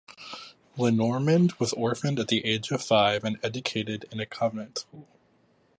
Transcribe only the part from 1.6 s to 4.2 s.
orphaned at the age of five and educated in